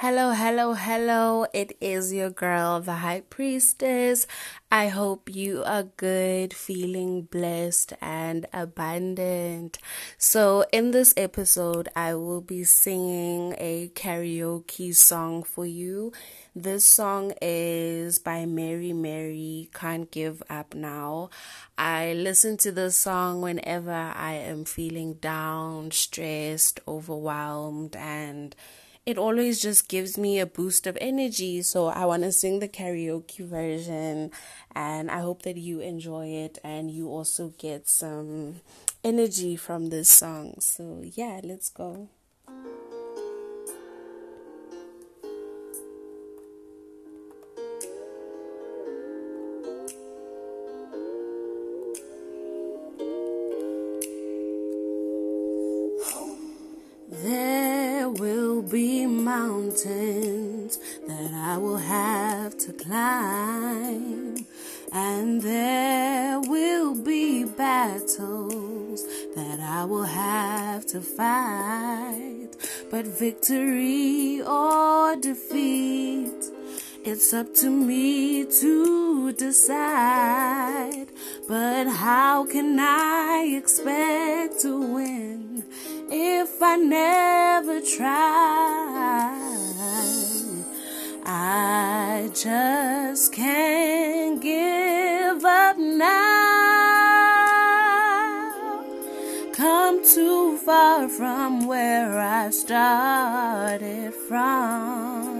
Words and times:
Hello, 0.00 0.32
hello, 0.32 0.74
hello. 0.74 1.46
It 1.54 1.74
is 1.80 2.12
your 2.12 2.28
girl, 2.28 2.80
the 2.82 2.96
High 2.96 3.22
Priestess. 3.30 4.26
I 4.70 4.88
hope 4.88 5.34
you 5.34 5.62
are 5.64 5.84
good, 5.84 6.52
feeling 6.52 7.22
blessed 7.22 7.94
and 8.02 8.46
abundant. 8.52 9.78
So, 10.18 10.66
in 10.70 10.90
this 10.90 11.14
episode, 11.16 11.88
I 11.96 12.12
will 12.12 12.42
be 12.42 12.62
singing 12.64 13.54
a 13.56 13.88
karaoke 13.94 14.94
song 14.94 15.42
for 15.42 15.64
you. 15.64 16.12
This 16.54 16.84
song 16.84 17.32
is 17.40 18.18
by 18.18 18.44
Mary 18.44 18.92
Mary, 18.92 19.70
Can't 19.72 20.10
Give 20.10 20.42
Up 20.50 20.74
Now. 20.74 21.30
I 21.78 22.12
listen 22.12 22.58
to 22.58 22.70
this 22.70 22.98
song 22.98 23.40
whenever 23.40 24.12
I 24.14 24.34
am 24.34 24.66
feeling 24.66 25.14
down, 25.14 25.90
stressed, 25.90 26.80
overwhelmed, 26.86 27.96
and 27.96 28.54
it 29.06 29.16
always 29.18 29.62
just 29.62 29.88
gives 29.88 30.18
me 30.18 30.40
a 30.40 30.46
boost 30.46 30.86
of 30.86 30.98
energy. 31.00 31.62
So 31.62 31.86
I 31.86 32.04
want 32.04 32.24
to 32.24 32.32
sing 32.32 32.58
the 32.58 32.68
karaoke 32.68 33.46
version, 33.46 34.32
and 34.74 35.10
I 35.10 35.20
hope 35.20 35.42
that 35.42 35.56
you 35.56 35.80
enjoy 35.80 36.26
it 36.26 36.58
and 36.64 36.90
you 36.90 37.08
also 37.08 37.54
get 37.56 37.88
some 37.88 38.56
energy 39.04 39.56
from 39.56 39.90
this 39.90 40.10
song. 40.10 40.56
So, 40.60 41.02
yeah, 41.04 41.40
let's 41.44 41.70
go. 41.70 42.08
Be 58.70 59.06
mountains 59.06 60.78
that 61.06 61.30
I 61.32 61.56
will 61.58 61.76
have 61.76 62.58
to 62.58 62.72
climb, 62.72 64.44
and 64.92 65.40
there 65.40 66.40
will 66.40 66.94
be 66.94 67.44
battles 67.44 69.04
that 69.34 69.60
I 69.60 69.84
will 69.84 70.04
have 70.04 70.86
to 70.86 71.00
fight. 71.00 72.56
But 72.90 73.06
victory 73.06 74.42
or 74.42 75.16
defeat, 75.16 76.50
it's 77.06 77.32
up 77.32 77.54
to 77.54 77.70
me 77.70 78.44
to 78.44 79.32
decide. 79.32 81.08
But 81.48 81.88
how 81.88 82.44
can 82.46 82.78
I 82.80 83.54
expect 83.56 84.60
to 84.62 84.80
win? 84.80 85.46
if 86.08 86.62
I 86.62 86.76
never 86.76 87.80
try. 87.80 88.06
I 91.24 92.30
just 92.32 93.32
can't 93.32 94.40
give 94.40 95.44
up 95.44 95.76
now. 95.78 96.12
Come 99.52 100.04
too 100.04 100.58
far 100.58 101.08
from 101.08 101.66
where 101.66 102.20
I 102.20 102.50
started 102.50 104.14
from. 104.14 105.35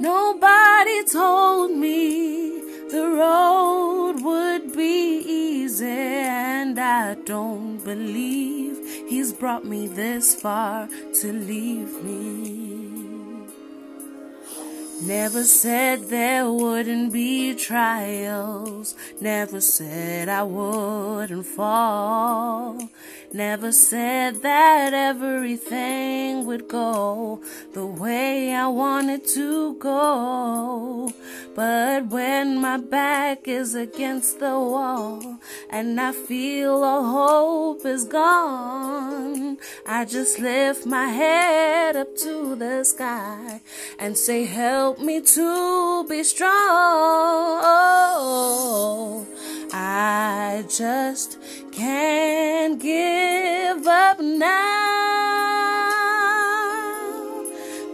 Nobody 0.00 1.04
told 1.04 1.72
me 1.72 2.60
the 2.90 3.08
road 3.08 4.22
would 4.22 4.76
be 4.76 5.18
easy, 5.26 5.86
and 5.86 6.78
I 6.78 7.14
don't 7.14 7.82
believe 7.84 8.78
He's 9.08 9.32
brought 9.32 9.64
me 9.64 9.88
this 9.88 10.34
far 10.34 10.86
to 11.20 11.32
leave 11.32 12.04
me. 12.04 12.88
Never 15.02 15.44
said 15.44 16.08
there 16.08 16.50
wouldn't 16.50 17.12
be 17.12 17.54
trials. 17.54 18.94
Never 19.20 19.60
said 19.60 20.28
I 20.28 20.42
wouldn't 20.42 21.46
fall. 21.46 22.90
Never 23.38 23.70
said 23.70 24.42
that 24.42 24.92
everything 24.92 26.44
would 26.44 26.66
go 26.66 27.40
the 27.72 27.86
way 27.86 28.52
I 28.52 28.66
wanted 28.66 29.28
to 29.28 29.74
go. 29.74 31.12
But 31.54 32.06
when 32.06 32.60
my 32.60 32.78
back 32.78 33.46
is 33.46 33.76
against 33.76 34.40
the 34.40 34.58
wall 34.58 35.38
and 35.70 36.00
I 36.00 36.10
feel 36.10 36.82
all 36.82 37.04
hope 37.04 37.86
is 37.86 38.02
gone, 38.06 39.58
I 39.86 40.04
just 40.04 40.40
lift 40.40 40.84
my 40.84 41.06
head 41.06 41.94
up 41.94 42.16
to 42.16 42.56
the 42.56 42.82
sky 42.82 43.60
and 44.00 44.18
say, 44.18 44.46
Help 44.46 44.98
me 44.98 45.20
to 45.20 46.04
be 46.08 46.24
strong. 46.24 46.50
I 49.70 50.64
just 50.68 51.37
can't 51.78 52.80
give 52.82 53.86
up 53.86 54.18
now. 54.18 54.48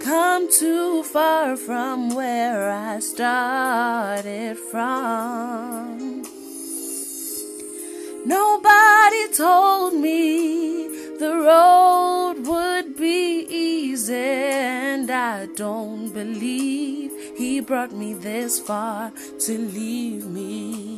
Come 0.00 0.50
too 0.50 1.02
far 1.02 1.54
from 1.58 2.14
where 2.14 2.70
I 2.70 3.00
started 3.00 4.56
from. 4.56 6.22
Nobody 8.24 9.28
told 9.34 9.92
me 9.92 10.88
the 11.18 11.34
road 11.50 12.36
would 12.46 12.96
be 12.96 13.46
easy, 13.50 14.14
and 14.14 15.10
I 15.10 15.44
don't 15.44 16.10
believe 16.10 17.12
He 17.36 17.60
brought 17.60 17.92
me 17.92 18.14
this 18.14 18.58
far 18.58 19.12
to 19.40 19.58
leave 19.58 20.24
me. 20.24 20.93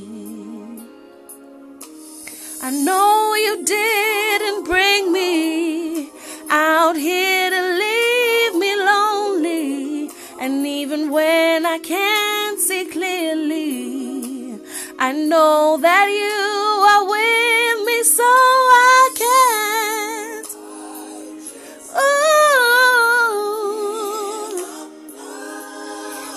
I 2.67 2.71
know 2.73 3.35
you 3.37 3.63
didn't 3.65 4.65
bring 4.65 5.13
me 5.13 6.11
out 6.51 6.97
here 6.97 7.49
to 7.49 7.63
leave 7.83 8.55
me 8.57 8.75
lonely. 8.75 10.11
And 10.41 10.67
even 10.67 11.13
when 11.13 11.65
I 11.65 11.79
can't 11.79 12.59
see 12.59 12.87
clearly, 12.87 14.59
I 14.99 15.13
know 15.13 15.79
that 15.81 16.09
you 16.21 16.83
are 16.93 17.05
with 17.15 17.87
me, 17.87 18.03
so 18.03 18.25
I 18.25 19.11
can't. 19.23 20.49
Ooh. 22.05 22.43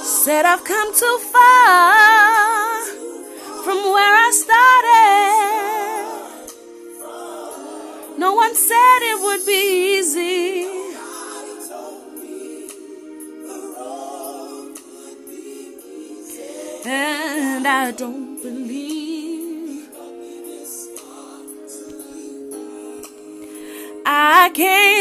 Said 0.03 0.45
I've 0.45 0.63
come 0.63 0.93
too 0.93 1.17
far 1.33 1.68
And 16.85 17.67
I 17.67 17.91
don't 17.91 18.41
believe 18.41 19.89
I 24.05 24.49
can't 24.53 24.98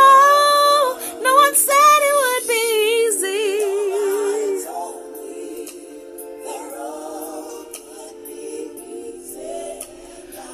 Oh, 0.00 0.96
no 1.22 1.32
one 1.44 1.54
said 1.54 2.00
it 2.10 2.16
would 2.22 2.44
be 2.54 2.64
easy. 3.04 3.52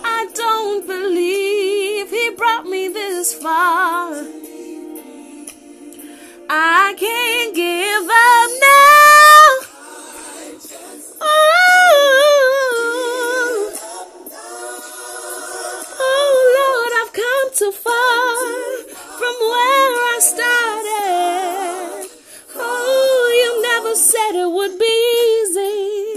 I 0.05 0.27
don't 0.35 0.85
believe 0.87 2.11
he 2.11 2.31
brought 2.37 2.67
me 2.67 2.89
this 2.89 3.35
far. 3.35 4.27
I 6.51 6.95
can't 6.99 7.22
Too 17.55 17.71
far 17.71 18.37
from 18.95 19.35
where 19.53 19.93
I 20.15 20.19
started. 20.21 22.09
Oh, 22.57 23.25
you 23.43 23.51
never 23.63 23.95
said 23.95 24.33
it 24.41 24.51
would 24.51 24.79
be 24.79 24.97
easy. 25.37 26.17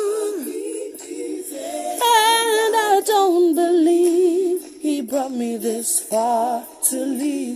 And 2.02 2.76
I 2.76 3.02
don't 3.06 3.54
believe 3.54 4.82
he 4.82 5.02
brought 5.02 5.34
me 5.34 5.58
this 5.58 6.00
far 6.00 6.66
to 6.90 7.06
leave 7.06 7.53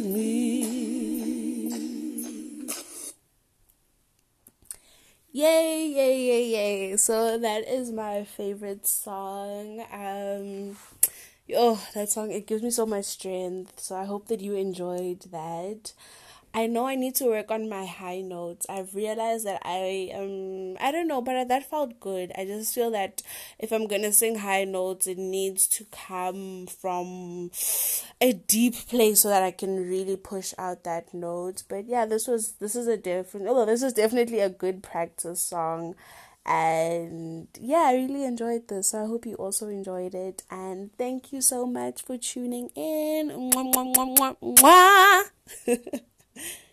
So 7.08 7.38
that 7.38 7.66
is 7.66 7.90
my 7.90 8.26
favorite 8.26 8.86
song. 8.86 9.80
Um 9.94 10.76
oh, 11.56 11.82
that 11.94 12.10
song 12.10 12.32
it 12.32 12.48
gives 12.48 12.62
me 12.62 12.70
so 12.70 12.86
much 12.86 13.06
strength. 13.06 13.80
So 13.80 13.96
I 13.96 14.04
hope 14.04 14.28
that 14.28 14.42
you 14.42 14.56
enjoyed 14.56 15.22
that. 15.32 15.94
I 16.54 16.68
know 16.68 16.86
I 16.86 16.96
need 16.96 17.16
to 17.16 17.28
work 17.28 17.50
on 17.50 17.70
my 17.70 17.86
high 17.86 18.20
notes. 18.20 18.66
I've 18.68 18.94
realized 18.94 19.46
that 19.46 19.62
I 19.64 20.12
um 20.16 20.76
I 20.82 20.92
don't 20.92 21.08
know, 21.08 21.22
but 21.22 21.48
that 21.48 21.70
felt 21.70 21.98
good. 22.02 22.34
I 22.38 22.44
just 22.44 22.76
feel 22.76 22.92
that 22.92 23.24
if 23.58 23.72
I'm 23.72 23.88
gonna 23.88 24.12
sing 24.12 24.40
high 24.40 24.66
notes, 24.66 25.08
it 25.08 25.18
needs 25.18 25.66
to 25.78 25.86
come 25.86 26.68
from 26.68 27.52
a 28.20 28.34
deep 28.34 28.76
place 28.90 29.22
so 29.22 29.30
that 29.30 29.44
I 29.44 29.52
can 29.52 29.78
really 29.78 30.18
push 30.18 30.54
out 30.58 30.84
that 30.84 31.14
note. 31.14 31.64
But 31.70 31.86
yeah, 31.86 32.06
this 32.06 32.28
was 32.28 32.56
this 32.60 32.76
is 32.76 32.88
a 32.88 32.98
different. 32.98 33.48
Although 33.48 33.72
this 33.72 33.82
is 33.82 33.94
definitely 33.94 34.42
a 34.42 34.50
good 34.50 34.84
practice 34.84 35.40
song. 35.40 35.96
And 36.48 37.48
yeah, 37.60 37.84
I 37.88 37.96
really 37.96 38.24
enjoyed 38.24 38.70
this. 38.70 38.92
So 38.92 39.04
I 39.04 39.08
hope 39.08 39.26
you 39.26 39.36
also 39.36 39.68
enjoyed 39.68 40.16
it. 40.16 40.44
And 40.50 40.96
thank 40.98 41.34
you 41.34 41.42
so 41.42 41.66
much 41.66 42.02
for 42.02 42.18
tuning 42.18 42.70
in. 42.76 43.30
Mwah, 43.30 44.16
mwah, 44.16 44.38
mwah. 44.42 46.02